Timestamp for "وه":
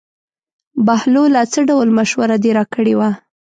2.99-3.09